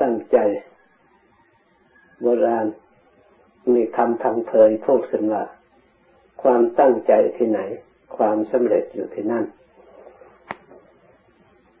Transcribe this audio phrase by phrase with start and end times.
[0.00, 0.38] ตั้งใจ
[2.20, 2.66] โบราณ
[3.74, 5.44] มีคำพังเพยพูดขึ้นว่า
[6.42, 7.60] ความตั้งใจที่ไหน
[8.16, 9.44] ความสำเร็จอยู่ที่นั่น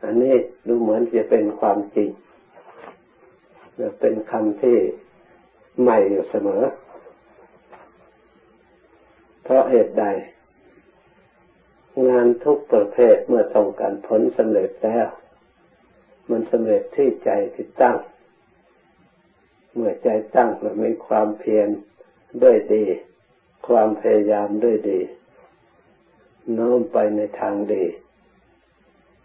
[0.04, 0.34] อันนี้
[0.66, 2.10] ดูเหมือนจะเป็นความจริง
[3.80, 4.76] จะเป็นคำที่
[5.80, 6.62] ใหม่อยู่เสมอ
[9.42, 10.04] เพราะเหตุใด
[12.08, 15.06] งานทุกประเภทเมื่อต้องการผลสำเร็จแล้ว
[16.30, 17.96] มันสำเร็จที่ใจที่ตั้ง
[19.74, 21.68] เมื่อใจตั้งแล้วมีความเพียร
[22.42, 22.84] ด้วยดี
[23.68, 25.00] ความพยายามด้วยดี
[26.52, 27.84] โน้มไปในทางดี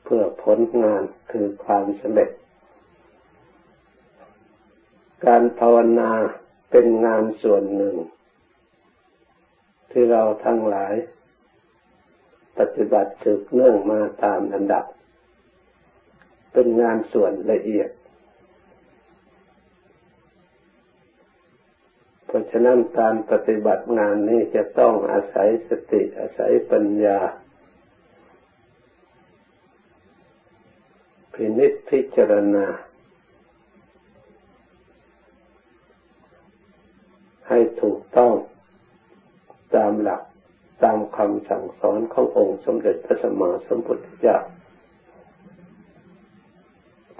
[0.04, 2.30] เพื่อผลงานคือความสำเร็จ
[5.26, 6.12] การภาวนา
[6.72, 7.96] เป็นงานส่วนหนึ่ง
[9.92, 10.94] ที่เราทั้งหลาย
[12.58, 14.86] ปฏิบัติสืบเนื่องมาตามอันดับ
[16.54, 17.90] เป็นงานส่วนละเอียด
[22.26, 27.20] เพราะฉะนั้นการปฏิบัติงานนี้จะต้องอาศัยสติอาศัยปัญญา
[31.34, 32.66] พินิจพิจารณา
[37.50, 38.34] ให้ถูกต้อง
[39.76, 40.22] ตามหลัก
[40.84, 44.38] ตามคำสั่งสอนขององค์สมเด็จพระสัมมาสัมพุทธเจ้า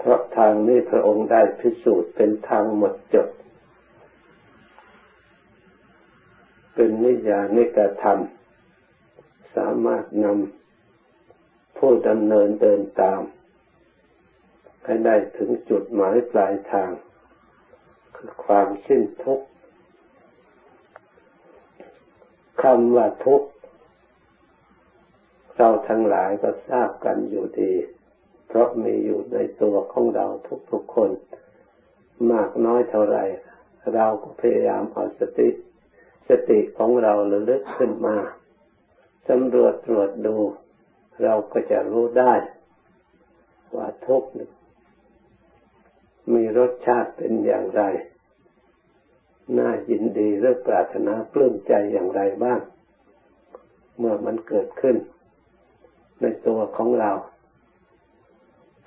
[0.02, 3.28] เพราะทางนี้พระองค์ได้พิสูจน์เป็นทางหมดจด
[6.74, 8.20] เป็นนิยานิกธรรม
[9.56, 13.22] สามารถนำผู้ดำเนินเดินตาม
[14.84, 16.90] ให้ได้ถึงจุดหมายปลายทาง
[18.16, 19.46] คือความสิ้นทุกข์
[22.62, 23.48] คำว่าทุกข์
[25.56, 27.72] เราทั้งหลายก็ทราบกันอยู่ดี
[28.52, 30.26] เพราะมีอยู่ในตัวของเรา
[30.70, 31.10] ทุกๆคน
[32.32, 33.18] มากน้อยเท่าไร
[33.94, 35.48] เราก็พยายามเอาสติ
[36.28, 38.16] สติของเราระลึกขึ้นมา
[39.28, 40.36] สำรวจตรวจดู
[41.22, 42.34] เราก็จะรู้ได้
[43.76, 44.30] ว่าทุกข์
[46.34, 47.82] มีรสชาติเป็นอย่างไร
[49.58, 52.60] น่ายินดีหรือปรารถนาปลื้มใจอย่างไรบ้าง
[53.98, 54.96] เมื่อมันเกิดขึ้น
[56.20, 57.12] ในตัวของเรา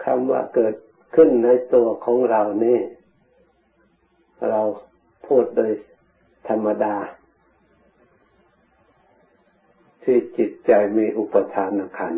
[0.06, 0.76] คำว่าเกิด
[1.16, 2.80] ขึ้นในตัวของเรานี่
[4.50, 4.62] เรา
[5.28, 5.72] พูดโดย
[6.50, 6.96] ธรรมดา
[10.04, 12.14] ที่จิตใจมีอุปทานขัน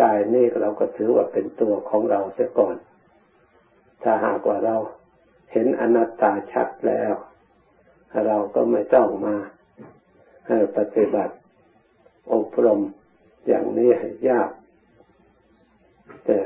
[0.00, 2.76] กายนี่เราก็ถือว่าเป็นตัวของเราเสียก่อน
[4.02, 4.76] ถ้าหากว่าเรา
[5.52, 7.14] เห็นอนัตตาชัดแล้ว
[8.26, 9.36] เราก็ไม่ต้องมา
[10.76, 11.34] ปฏิบัติ
[12.32, 12.80] อบรม
[13.46, 14.50] อย่างนี้ให้ยาก
[16.24, 16.38] แต่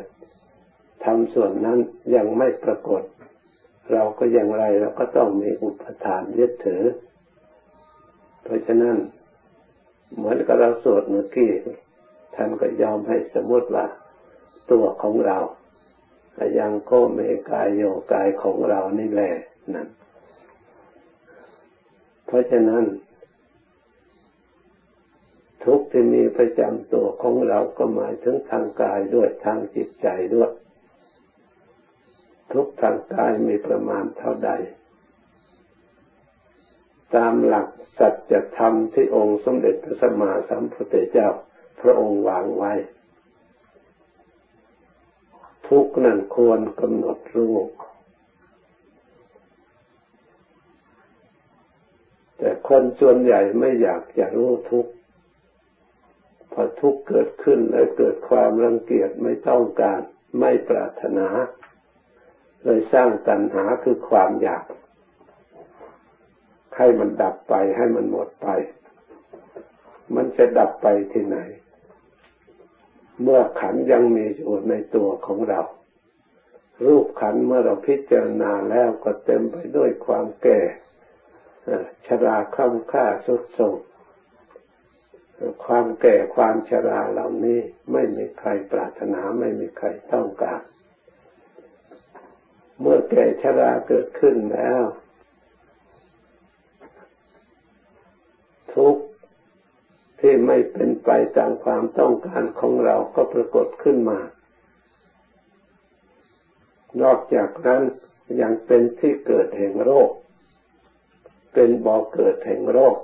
[1.04, 1.78] ทำส่วนนั้น
[2.14, 3.02] ยังไม่ปรากฏ
[3.92, 6.84] เราก็อย่างไรเราก็ต้องมีอุปทานยึดถือ
[8.42, 8.96] เพราะฉะนั้น
[10.16, 11.52] เหมือนกับเราสวดเมื่อกี้
[12.34, 13.86] ท่านก็ยอมให้สมมติว่า
[14.70, 15.38] ตัวของเรา
[16.58, 17.82] ยังโคเมกายโย
[18.12, 19.32] กายของเรานี่แหละ
[19.74, 19.88] นั่น
[22.26, 22.84] เพราะฉะนั้น
[25.64, 30.50] ทุกที่มีประจำตัวของเราก็หมายถึงทางกายด้วยทางจิตใจด้วย
[32.52, 34.50] ทุกทางกายมีประมาณเท่าใด
[37.16, 41.28] ตามหลักสัจธรรมที่องค์สมเด็จพระสัมมาสัมพุทธเจ้า
[41.80, 42.72] พระองค์วางไว้
[45.68, 47.54] ทุกนั้นควรกำหนดรู้
[52.38, 54.86] แต่คนส่วนใหญ่ไม่อยากจะรู้ทุก
[56.54, 60.00] พอทุกข์เกิดขึ้นแล้วเกิดความรังเกียจไม่ต้องการ
[60.40, 61.28] ไม่ปรารถนา
[62.64, 64.64] เลยสร้างตัณหาคือความอยาก
[66.76, 68.48] ให้มันดับไปให้มันหมดไป
[70.14, 71.38] มันจะดับไปที่ไหน
[73.22, 75.60] เมื่อขันยังมีอยู่ในตัวของเรา
[76.86, 80.60] รูปขันเมื่อเราพิจารณาแล้วก็เต็มไปด้วยความแก่
[82.06, 83.78] ชราคล่ำค่าสุดโทรม
[85.64, 87.60] ความแก่ความชราเหล่านี้
[87.92, 90.60] ไม่มีใครปรารถนาไม่มีใครต้องการ
[92.80, 94.82] เมื่อแก่ชราเกิดขึ้นแล้ว
[98.74, 99.02] ทุกข์
[100.20, 104.20] ที่ไม่เป็นไปตามความต้องการของเราก็ปรากฏขึ้นมา
[107.02, 107.82] นอกจากนั้น
[108.40, 110.10] ยังเป็นที่เกิดแห่งโรค
[111.54, 112.96] เป็นบ่อเกิดแห่งโรค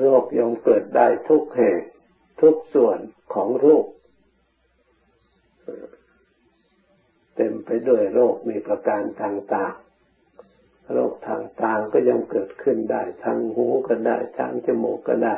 [0.00, 1.78] โรคยอมเกิดได้ทุกแห่ง
[2.40, 2.98] ทุกส่วน
[3.34, 3.86] ของรูป
[7.88, 15.36] ด้วยโรคมีประการต่างๆ โรคทางตาก็ยังเกิดขึ้นได้ ทางหูก็ได้ ทางจมูกก็ได้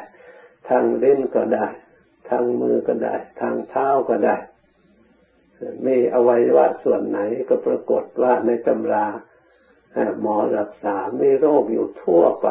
[0.69, 1.67] ทางเล่นก็ได้
[2.29, 4.37] ทางมือก็ได้ ทางเท้าก็ได้
[5.87, 7.19] มีอวัยวะส่วนไหน
[7.49, 9.07] ก็ปรากฏว่าในตำรา
[10.21, 12.49] หมอรักษา มีโรคอยู่ทั่วไป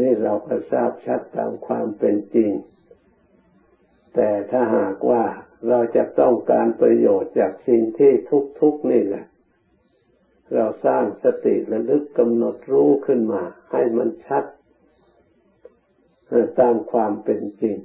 [0.00, 2.50] นี่เราก็ทราบชัดตามความเป็นจริง
[4.14, 5.24] แต่ถ้าหากว่า
[5.68, 8.12] เราจะต้องการประโยชน์จากสิ่งที่
[8.60, 9.24] ทุกๆนี่แหละ
[10.54, 13.42] เราสร้างสติระลึกกำหนดรู้ขึ้นมา
[13.72, 14.44] ให้มันชัด
[16.60, 17.76] ตามความเป็นจริง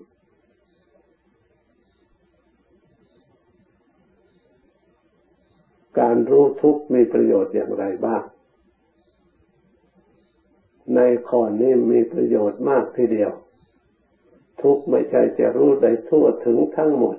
[5.99, 8.23] การรู้ทุกมีประโยชน์อย่างไรบ้าง
[10.95, 10.99] ใน
[11.29, 13.31] ข้อนี้มีประโยชน์มากทีเดียว
[14.61, 17.17] ทุกไม่ใช่จะรู้ได้ทั่วถึงทั้งหมด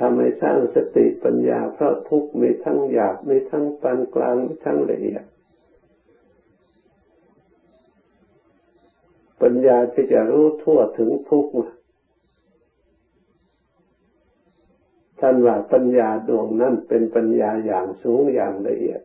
[0.00, 5.24] ทำให้สร้างสติปัญญาเพราะทุกมีทั้งหยาบมีทั้งปานกลางมีทั้งละเอียด
[9.42, 11.46] ปัญญาที่จะรู้ทั่วถึงทุก
[15.20, 19.00] ท่านว่าปัญญาดวงนั้นเป็นปัญญาอย่างสูงอย่างละเอียด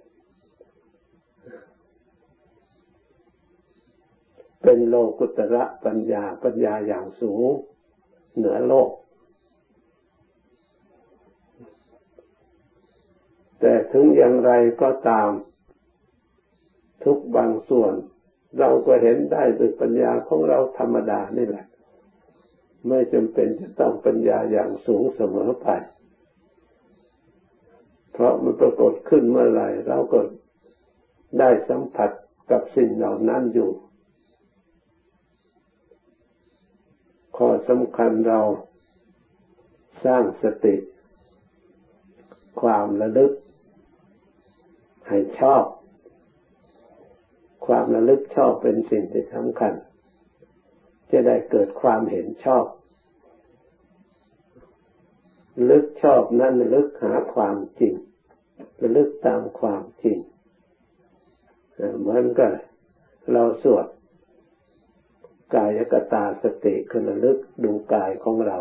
[4.73, 7.49] เป็นโลกุตระปัญญาปัญญาอย่างสูง
[8.35, 8.89] เหนือโลก
[13.59, 14.51] แต่ถึงอย่างไร
[14.81, 15.29] ก็ตาม
[17.03, 17.93] ทุกบางส่วน
[18.59, 21.65] เราก็เห็นได้ด้วยปัญญาของเราธรรมดานี่แหละ
[22.87, 25.67] ไม่จำเป็นจะต้องปัญญาอย่างสูงเสมอไป
[28.13, 30.19] เพราะมันปรากฏขึ้นเมื่อไหร่เราก็
[31.39, 32.11] ได้สัมผัส
[32.51, 33.71] กับสิ่งเหล่านั้นอยู่
[37.43, 38.39] ข้อสำคัญเรา
[40.05, 40.75] สร้างสติ
[42.61, 43.31] ความระลึก
[45.07, 45.63] ให้ชอบ
[47.65, 49.73] ความระลึกชอบเป็นสิ่งที่สำคัญ
[51.11, 52.65] จะได้เกิดความเห็นชอบ
[55.69, 57.93] ลึกชอบนั้นลึกหาความจริง
[58.81, 60.17] ระลึกตามความจริง
[61.99, 62.51] เหมือนกัน
[63.33, 63.87] เราสวด
[65.55, 68.57] กายกตาสติคือระลึกดูกายของเรา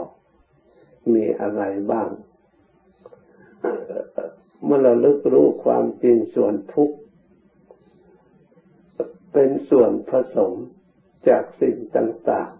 [1.14, 2.08] มีอะไรบ้าง
[4.64, 6.96] เมื่อเราลึกรู้ความจริงส่วนทุกข์
[9.32, 10.52] เป็นส่วนผสม
[11.28, 12.50] จากสิ่งต่าง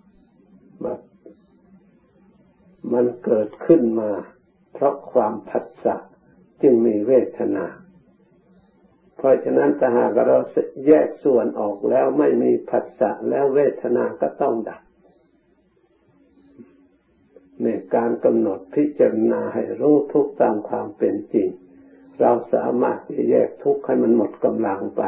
[0.00, 0.94] ๆมา
[2.92, 4.10] มันเกิดขึ้นมา
[4.72, 5.96] เพราะความผัสสะ
[6.62, 7.66] จึงมีเวทนา
[9.18, 10.38] เพราะฉะนั้นถ้าหากเรา
[10.86, 14.82] แยกส่วนออกแล้วไม่มีผัสสะแล้วเวทนาก็ต้องดับ
[17.62, 21.48] ในการกำหนดพิจารณาให้รู้ทุกตามความเป็นจริง
[22.20, 25.02] เราสามารถจะแยกทุกข์ให้มันหมดกำลังไป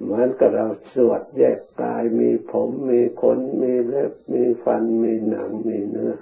[0.00, 6.14] เหมือนกับเราสวดแยกกายมีผมมีขนมีเล็บมีฟันมีหนังมีเนื้อ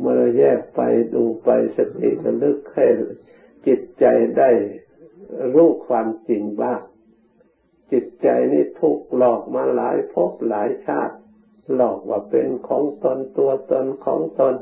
[0.00, 0.80] เมื่อเราแยกไป
[1.14, 2.86] ดูไปสติระลึกให้
[3.66, 4.04] จิตใจ
[4.38, 4.50] ได้
[5.54, 6.80] รู้ความจริงบ้าง
[7.92, 11.16] จิตใจนี่ถูกหลอกมาหลายภพหลายชาติ
[11.74, 14.54] หลอกว่าเป็นของตนตัวตนของตน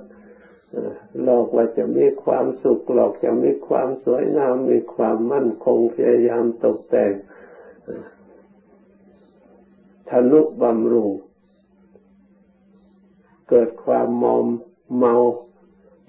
[1.23, 7.13] หลอกว่าจะมีความสุขหลอกจะมีความสวยงามมีความมั่นคงพยายามตกแต่ง
[10.11, 11.11] ทนุบำรุง
[13.49, 14.47] เกิดความมอม
[14.97, 15.15] เมา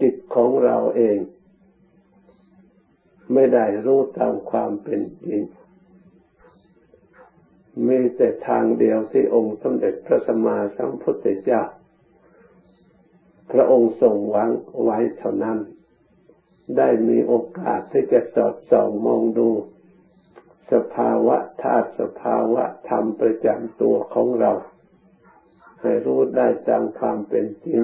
[0.01, 1.17] จิตของเราเอง
[3.33, 5.41] ไม่ได้รู้ตามความเป็นจริง
[7.87, 11.61] มีแต่ทางเดียวที่องค์สมเด็จพระสัมมาสัมพุทธเจ้า
[13.51, 14.51] พระองค์ทรงวาง
[14.83, 15.59] ไว้เท่านั้น
[16.77, 19.49] ได้มีโอกาสที่จะสอดส่องมองดู
[20.71, 24.51] สภาวะธาตุสภาวะธรรมประจำตัวของเรา
[25.81, 27.79] ให้รู้ได้ตามความเป็นจริง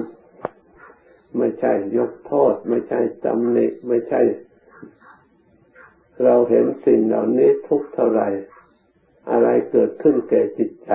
[1.38, 4.20] ไม่ใช่ยกโทษ ไม่ใช่ตำหนิไม่ใช่
[6.24, 8.28] เราเห็นสิ่งเหล่านี้ทุกเท่าไหร่
[9.30, 10.92] อะไรเกิดขึ้นแก่จิตใจ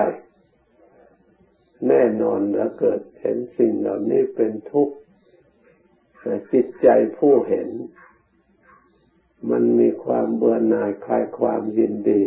[1.88, 4.94] แน่นอนแล้วเกิดเห็นสิ่งเหล่านี้เป็นทุกข์
[6.52, 7.68] จิตใจผู้เห็น
[9.50, 12.22] มันมีความเบื่อหน่ายคลายความยินดี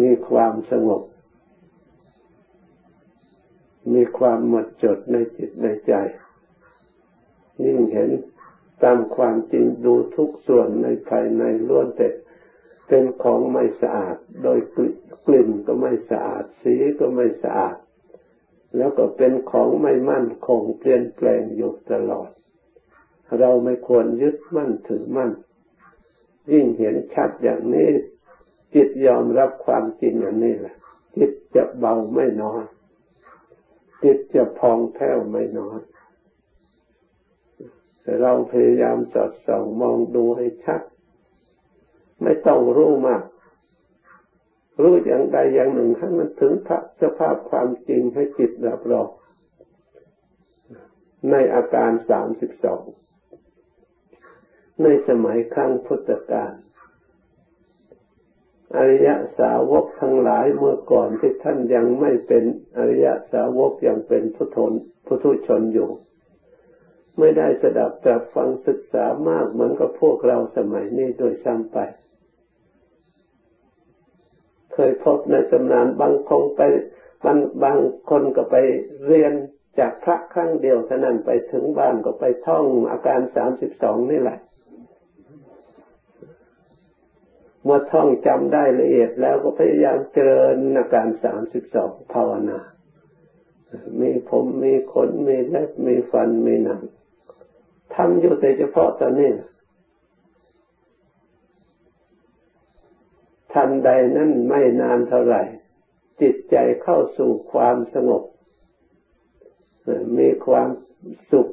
[0.00, 1.02] มีความสงบ
[3.94, 5.94] มีความหมดจดในจิตในใจ
[7.64, 8.10] ยิ่งเห็น
[8.82, 12.08] ตามความจริงดูทุกส่วนในภายในล้วนแต่
[12.88, 14.58] เป็นของไม่สะอาด โดย
[15.26, 17.76] กลิ่นก็ไม่สะอาด สีก็ไม่สะอาด
[18.76, 22.30] แล้วก็เป็นของไม่มั่นคงเปลี่ยนแปลงอยู่ตลอด
[23.38, 25.30] เราไม่ควรยึดมั่นถือมั่น
[26.52, 27.88] ยิ่งเห็นชัดอย่างนี้
[28.74, 30.76] จิตยอมรับความจริงอย่างนี้แหละ
[31.16, 32.62] จิตจะเบาไม่น้อย
[34.02, 35.80] จิตจะพองแผ้วไม่น้อย
[38.22, 40.80] เราพยายามสอดส่องมองดูให้ชัด
[42.22, 43.22] ไม่ต้องรู้มาก
[44.82, 46.52] รู้อย่างใดอย่างหนึ่งให้มันถึง
[47.02, 49.08] สภาพความจริงให้จิตรับรอง
[51.30, 52.82] ในอาการสามสิบสอง
[54.82, 56.52] ในสมัยครั้งพุทธกาล
[58.76, 59.08] อริย
[59.38, 62.44] สาวกทั้งหลายเมื่อก่อนที่ท่านยังไม่เป็น
[62.76, 64.58] อริยสาวกยังเป็นพุทธ
[65.06, 65.90] พุทุชนอยู่
[67.18, 71.78] ไม่ได้สดับตรับฟังศึกษามากเหมือนกับพวกเราสมัยนี้โดยซ้ำไป
[74.72, 76.62] เคยพบในตำนานบางคงไป
[77.24, 77.78] บางบาง
[78.10, 78.56] คนก็ไป
[79.06, 79.32] เรียน
[79.78, 84.38] จากพระครั้งเดียวเท่านั้นไปถึงบ้านก็ไปท่องอาการสามสิบสองนี่แหละ
[87.64, 92.58] เมื่อท่องจำได้ละเอียดแล้วก็พยายามเจริญอาการสามสิบสองภาวนา
[94.00, 96.82] มีผมมีขนมีเล็บมีฟันมีหนัง
[97.94, 99.30] ทำอยู่แต่เฉพาะตอนนี้
[103.52, 105.42] ทันใดนั้นไม่นานเท่าไหร่
[106.20, 108.22] จิตใจเข้าสู่ความสงบ
[110.18, 110.68] มีความ
[111.32, 111.48] สุข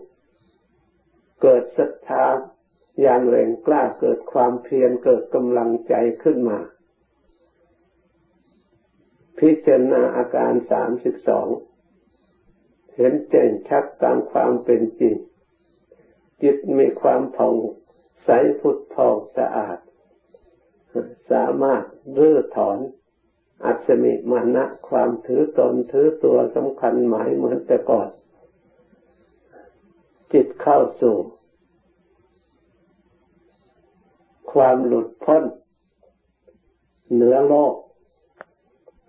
[1.42, 2.26] เกิดศรัทธา
[3.02, 6.60] อย่างแรงกล้าเกิดความเพียรเกิดกำลังใจขึ้นมา
[9.40, 11.48] พิจารณาอาการสามสิบสอง
[12.96, 15.16] เห็นแจ้งชัดตามความเป็นจริง
[16.42, 17.56] จิตมีความผ่อง
[18.24, 19.78] ใสพุทธองสะอาด
[21.32, 21.84] สามารถ
[22.18, 22.80] รื้อถอน
[23.66, 28.10] อัศมิมานะความถือตนถือตัวสำคัญหมายเหมือนแต่ก่อน
[30.34, 31.18] จิตเข้าสู่
[34.58, 35.44] ความหลุดพ้น
[37.14, 37.76] เหนือโลก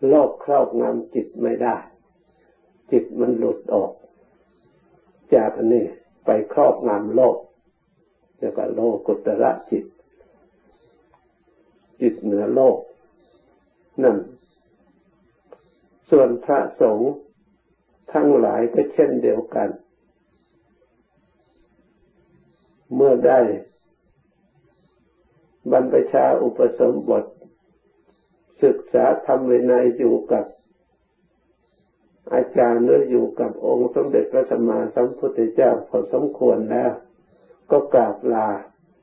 [0.08, 1.76] โลกครอบงำจิตไม่ได้
[2.90, 3.92] จิตมันหลุดออก
[5.34, 5.84] จากอันนี้
[6.24, 7.36] ไปครอบงำโลก
[8.38, 9.84] เรียกว่าโลกุตระจิต
[12.00, 12.78] จิตเหนือโลก
[14.02, 14.16] นั่น
[16.10, 17.12] ส่วนพระสงฆ์
[18.12, 19.68] ทั้งหลายก็เช่นเดียวกัน
[22.94, 23.40] เมื่อได้
[25.72, 27.24] บรรพชาอุปสมบท
[28.64, 30.44] ศึกษาธรรมวินัยอยู่กับ
[32.34, 36.92] อาจารย์หรืออยู่กับองค์สมเด็จพระสัมมาสัมพุทธเจ้าพอสมควรแล้ว
[37.70, 38.48] ก็กราบลา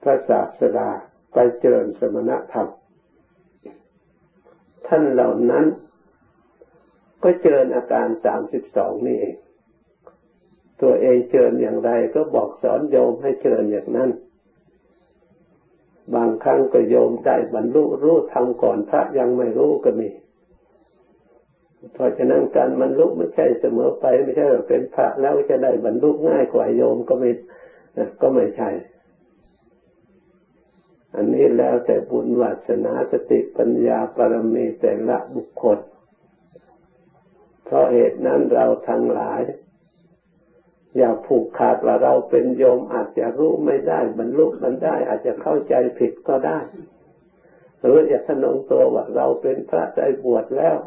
[0.04, 0.90] พระศาสดา
[1.34, 2.68] ไปเจริญสมณธรรม
[4.88, 5.66] ท่านเหล่านั้น
[7.24, 9.36] ก็เจริญอาการสามสิบสองนี่เอง
[10.82, 14.10] ตัวเองเจริญอย่างไรก็บอกสอนโยมให้เจริญอย่างนั้น
[16.14, 20.10] บางครั้งก็โยมได้บรรลุรู้ทำก่อนพระยังไม่รู้ก็มี
[21.94, 27.30] เพราะฉะนั้นการบรรลุไม่ใช่เสมอไปไม่ใช่เป็นพระแล้วจะได้บรรลุง่ายกว่าโยมก็ไม่
[28.22, 28.70] ก็ไม่ใช่
[31.16, 35.80] อันนี้แล้วแต่บุญวัสนาสติปัญญาปรมีแต่ละบุคคล
[37.66, 39.42] เพราะเหตุนั้นเราทั้งหลาย
[40.98, 46.60] อย่าผูกขาดว่าเราเป็นโยมอาจจะรู้ไม่ได้บรรลุมันได้ อาจจะเข้าใจผิดก็ได้
[47.82, 50.78] หรืออย่าสนองตัวว่าเราเป็นพระใจบวชแล้ว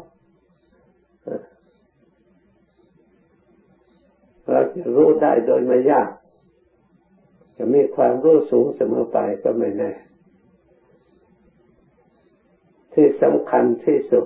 [4.49, 6.09] เราจะรู้ได้โดยไม่ยาก
[7.57, 9.91] จะมีความรู้สูงเสมอไปก็ไม่แน่
[12.93, 14.25] ที่สำคัญที่สุด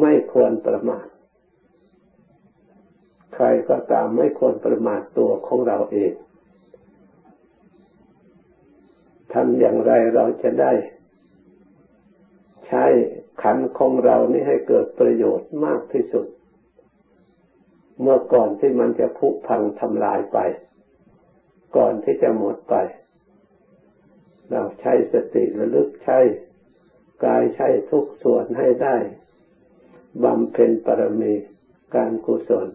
[0.00, 1.06] ไม่ควรประมาท
[3.34, 6.12] ใครก็ตามไม่ควรประมาทตัวของเราเอง
[9.32, 10.72] ทำอย่างไรเราจะได้
[12.66, 12.84] ใช้
[13.42, 16.26] ขันของเรานี่ให้เกิดประโยชน์มากที่สุด
[18.00, 20.38] เมื่อก่อนที่มันจะผุพังทำลายไป
[21.76, 22.74] ก่อนที่จะหมดไป
[24.50, 26.18] เราใช้สติระลึกใช้
[27.24, 28.96] กายใช้ทุกส่วนให้ได้
[30.24, 31.34] บำเพ็ญปรมี
[31.94, 32.68] การกุศล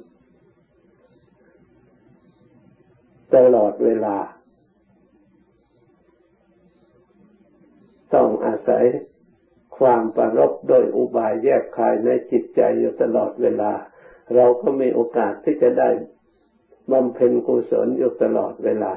[3.36, 4.18] ตลอดเวลา
[8.13, 8.84] ต้องอาศัย
[9.77, 13.72] ความประรบโดยอุบายแยกคายในจิตใจอยู่ตลอดเวลา
[14.36, 15.89] เราก็มีโอกาสที่จะได้
[16.92, 18.94] บำเพ็ญกุศลอยู่ตลอดเวลา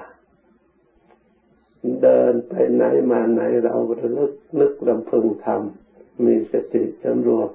[2.02, 7.50] เดินไปไหนมาไหนเราระลึกนึกลำพึงทำมีสติสำรวม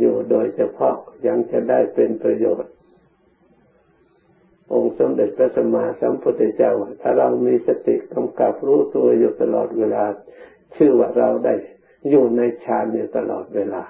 [0.00, 0.96] อยู่โดยเฉพาะ
[1.26, 2.72] ยังจะได้เป็นประโยชน์
[4.72, 6.72] องค์สมเด็จพระสัมมาสัมพุทธเจ้า
[7.02, 10.04] ถ้าเรามีสติกำกับรู้ตัวอยู่ตลอดเวลา
[10.76, 11.54] ชื่อว่าเราได้
[12.10, 13.82] อยู่ในฌานอยู่ตลอดเวลา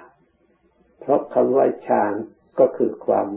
[0.99, 2.13] เพราะคำว่าฌาน
[2.59, 3.27] ก็คือความ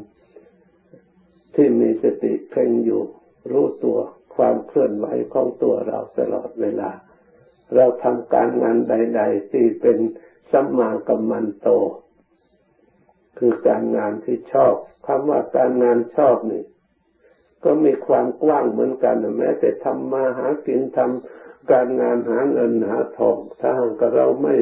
[1.54, 3.02] ที่มีสติเพ่งอยู่
[3.50, 3.98] รู้ตัว
[4.36, 6.90] ความเคลื่อนไหวของตัวเราตลอดเวลา
[7.74, 9.98] เราทำการงานใด ๆ ที่เป็น
[10.52, 11.68] สัมมากัมมันโต
[13.38, 14.74] คือการงานที่ชอบ
[15.06, 16.62] คำว่าการงานชอบนี่
[17.64, 24.56] ก็มีความกว้างเหมือนกันแม้แต่ทำมาหากินทำการงานหาเงินหาทองถ้าหากเราไม่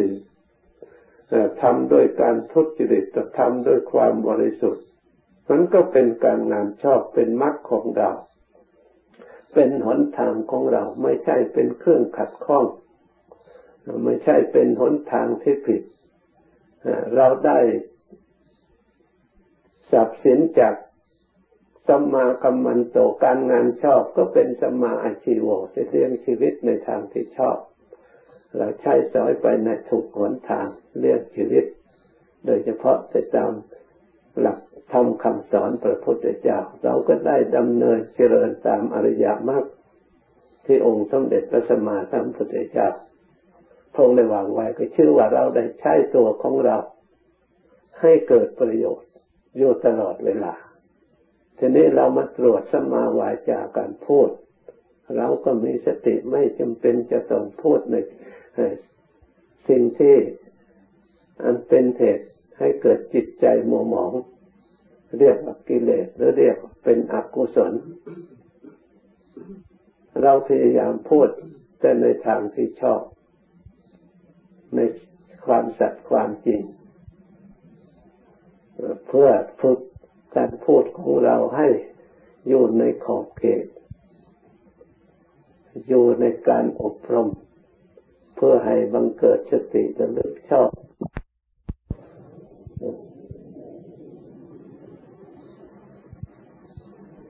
[1.62, 4.84] ทำโดยการทุจริตแต่ทำโดยความบริสุทธิ์
[5.48, 8.10] มันก็เป็นการงานชอบเป็นมรรคของเรา
[9.54, 12.64] เป็นหนทางของเราไม่ใช่เป็นเครื่องขัดข้อง
[14.04, 15.82] ไม่ใช่เป็นหนทางที่ผิด
[17.16, 17.58] เราได้
[19.90, 20.74] สับสินจาก
[21.88, 27.58] สัมมากัมมันโตการงานชอบก็เป็นสัมมาอาชีวจะเลี้ยงชีวิตในทางที่ชอบ
[28.56, 30.66] เราใช้สอยไปในถูกหนทาง
[30.98, 31.64] เลี้ยงชีวิต
[32.46, 33.52] โดยเฉพาะจะตาม
[34.40, 34.58] หลัก
[34.92, 39.64] ทำคำสอนพระพุทธเจ้า เราก็ได้ดำเนินเจริญตามอริยมรรค
[40.66, 42.88] ที่องค์สมเด็จพระสัมมาสัมพุทธเจ้า
[43.94, 46.76] พงได้วางไว้ก็ชื่อว่าเราได้ใช้ตัวของเรา
[48.00, 49.10] ให้เกิดประโยชน์
[49.56, 50.52] อยู่ตลอดเวลา
[51.62, 54.28] ทีนี้เรามาตรวจสมาวาจาการพูด
[55.16, 57.96] เราก็มีสติไม่จำเป็นจะต้องพูดใน
[59.68, 60.16] สิ่งที่
[61.42, 62.26] อันเป็นเหตุ
[62.58, 64.12] ให้เกิดจิตใจมัวหมอง
[65.18, 67.72] เรียกว่ากิเลสหรือเรียกเป็นอกุศล
[70.22, 71.28] เราพยายามพูด
[71.80, 73.02] แต่ในทางที่ชอบ
[74.74, 74.80] ใน
[75.46, 76.60] ความสัตย์ความจริง
[79.08, 79.78] เพื่อฝึก
[80.36, 81.68] การพูดของเราให้
[82.48, 83.64] อยู่ในขอบเขต
[85.88, 87.28] อยู่ในการอบรม
[88.36, 90.70] เพื่อให้บังเกิดสติระลึกชอบ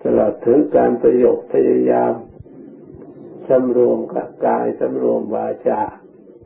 [0.05, 2.15] ตลอดถึงการประโยคพยายาม
[3.49, 5.83] สำรวมกับกายสำรวมวาจา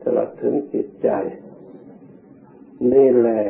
[0.05, 1.09] ตลอดถึงจิตใจ
[2.93, 3.43] นี่แหละ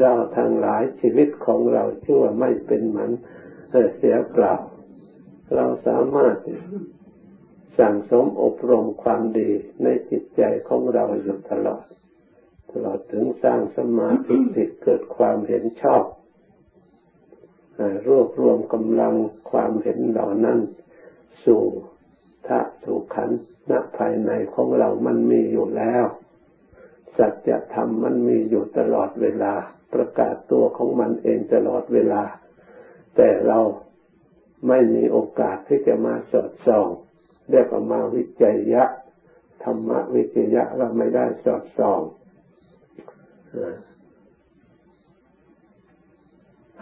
[0.00, 3.10] เราทางหลายชีวิตของเราชั่วไม่เป็นหมือน
[3.96, 4.54] เสียเปล่า
[5.54, 6.36] เราสามารถ
[7.78, 9.50] สั่งสมอบรมความดี
[9.82, 11.84] ในจิตใจของเราอยู่ตลอด
[12.72, 14.36] ตลอดถึงสร้างสมาธิ
[14.82, 16.04] เกิดความเห็นชอบ
[18.08, 19.14] รวบรวมกำลัง
[19.50, 20.58] ความเห็นเหล่านั้น
[21.44, 21.62] สู่
[22.46, 23.30] ทะสู่ขัน
[23.70, 26.04] ณภายในของเรามันมีอยู่แล้ว
[27.18, 29.54] สัจธรรมมันมีอยู่ตลอดเวลา
[29.92, 32.22] ประกาศตัวของมันเองตลอดเวลา
[33.16, 33.58] แต่เรา
[34.68, 36.88] ไม่มีโอกาสที่จะมาสอดส่อง
[37.50, 38.84] เรียกว่ามาวิจัยยะ
[39.64, 42.00] ธรรมวิจัยยะเราไม่ได้สอดส่อง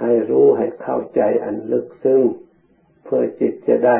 [0.01, 2.23] ให้รู้ให้เข้าใจอันลึกซึ้ง
[3.05, 3.99] เพื่อจิตจะได้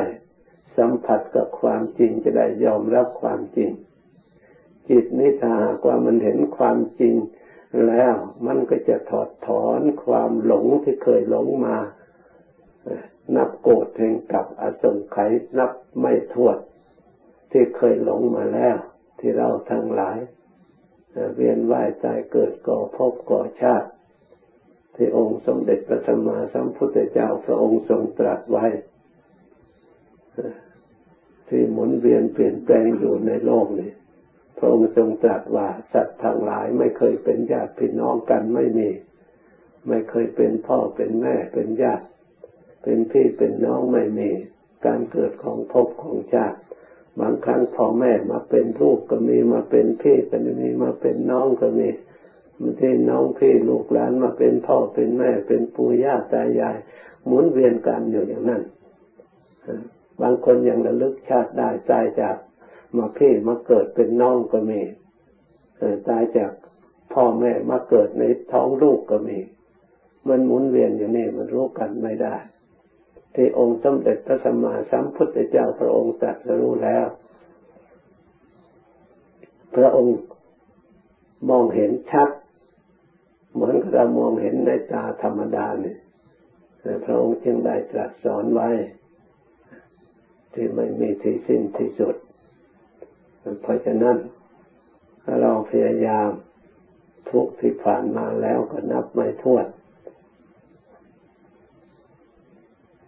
[0.77, 3.71] สัมผัสกับความจริงจะได้ยอมรับความจริง
[4.89, 7.15] จิตนี้ถ้าหากว่ามันเห็นความจริง
[7.87, 8.13] แล้ว
[8.45, 11.77] มันก็จะถอดถอนความหลงที่เคยหลงมา
[13.35, 16.57] นับโกรธแห่งกับอสงไขยนับไม่ถ้วน
[17.51, 18.77] ที่เคยหลงมาแล้ว
[19.19, 20.17] ที่เราทั้งหลาย
[21.35, 23.89] เวียนว่ายตายเกิดก่อพบก่อชาติ
[24.95, 28.65] ที่องค์สมเด็จพระสัมมาสัมพุทธเจ้าพระองค์ทรงตรัสไว้
[31.47, 33.91] ที่หมุนเวียนเปลี่ยนแปลงอยู่ในโลกนี้
[34.57, 38.89] พระองค์ทรงตรัสว่าสัตว์ทั้งหลายไม่เคยเป็นญาติพี่น้องกันไม่มี
[39.87, 42.05] ไม่เคยเป็นพ่อเป็นแม่เป็นญาติ
[42.83, 44.29] เป็นพี่เป็นน้องไม่มี
[44.85, 46.57] การเกิดของภพของชาติ
[47.19, 51.89] บางครั้งพ่อแม่มาเป็นลูกก็มีมาเป็นพี่ก็มีมาเป็นน้องก็มี
[52.59, 56.77] มันที่น้องพี่ลูกหลานมาเป็นพ่อเป็นแม่เป็นปู่ย่าตายาย
[57.25, 58.61] หมุนเวียนกันอยู่อย่างนั้น
[60.21, 62.35] บางคนยังระลึกชาติได้ตายจาก
[62.97, 64.81] มาเพ่มาเกิดเป็นน้องก็มี
[66.07, 66.51] ตายจาก
[67.13, 69.39] พ่อแม่มาเกิดในท้องลูกก็มี
[70.27, 72.35] มันหมุนเวียนอยู่นี่มันรู้กันไม่ได้
[73.33, 77.05] ที่องค์สมเด็จพระสัมมาสัมพุทธเจ้าพระองค์ตรัสรู้แล้ว
[79.75, 80.17] พระองค์
[81.49, 82.29] มองเห็นชัด
[83.53, 85.97] เหมือนเรามองเห็นในตาธรรมดาเนี่ย
[87.05, 88.69] พระองค์จึงได้ตรัสสอนไว้
[90.53, 92.15] ที่ไม่มีที่สิ้นที่สุด
[93.61, 94.17] เพราะฉะนั้น
[95.41, 96.29] เราพยายาม
[97.29, 99.65] ทุกที่ผ่านมาแล้วก็นับไม่ถ้วน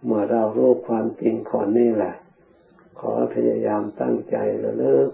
[0.04, 2.14] เมื่อเรารู้ความจริงขอนี่แหละ
[3.00, 5.10] ขอพยายามตั้งใจระลึก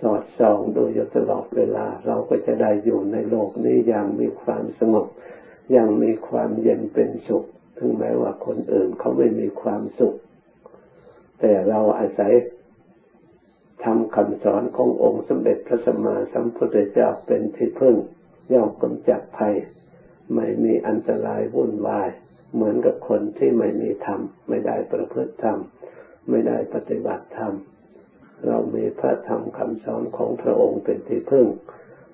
[0.00, 5.06] สอดส่องดูอยู่ตลอดเวลา เราก็จะได้อยู่ในโลกนี้อย่างมีความสงบ
[5.72, 7.44] อย่างมีความเย็นเป็นสุข
[7.78, 10.14] ถึงแม้ว่าคนอื่นเขาไม่มีความสุข
[11.40, 12.32] แต่เราอาศัย
[13.84, 17.96] ทำคำสอนขององค์สมเด็จพระสัมมาสัมพุทธเจ้าเป็นที่พึ่ง
[18.52, 19.54] ย่อมกำจัดภัย
[20.34, 22.08] ไม่มีอันตรายวุ่นวาย
[22.54, 25.58] เหมือนกับคนที่ไม่มีธรรม ไม่ได้ประพฤติธรรม
[26.30, 27.52] ไม่ได้ปฏิบัติธรรม
[28.46, 31.46] เรามีพระธรรมคำสอนของพระองค์เป็นที่พึ่ง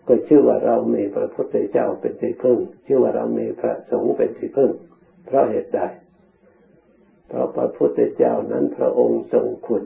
[0.09, 4.71] ก็ชื่อว่าเรามีพระพุทธเจ้าเป็นที่พึ่ง ชื่อว่าเรามีพระสงฆ์เป็นที่พึ่ง
[5.27, 5.81] เพราะเหตุใด
[7.29, 9.83] เพราะพระพุทธเจ้านั้นพระองค์ทรงคุณ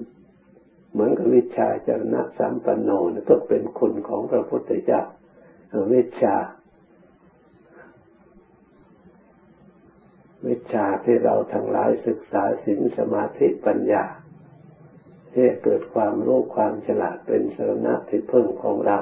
[0.93, 2.91] เหมือนกับวิชาจรณะสามปันโน
[3.29, 5.03] ก็เป็นคุณของพระพุทธเจ้า
[5.95, 6.37] วิชา
[10.47, 14.05] วิชาที่เราทั้งหลายศึกษาศีลสมาธิปัญญา
[15.33, 18.99] ที่เกิดความรู้ความฉลาดเป็นสรณะที่พึ่งของเรา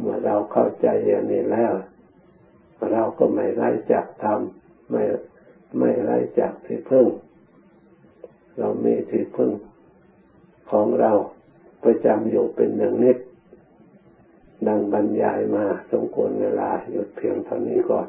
[0.00, 1.72] เมื่อเราเข้าใจอย่างนี้แล้ว
[2.92, 4.40] เราก็ไม่ไร้จากธรรม
[4.90, 5.02] ไม่
[5.78, 7.06] ไม่ไร้จากที่พึ่ง
[8.58, 9.50] เรามีที่พึ่ง
[10.70, 11.12] ของเรา
[11.84, 13.16] ประจำอยู่เป็นหนึ่งนิด
[14.66, 18.06] ดังบรรยายมาสมควรเวลาหยุดเพียงเท่านี้ก่อน